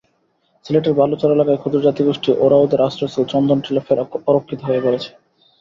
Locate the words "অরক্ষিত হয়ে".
4.29-4.83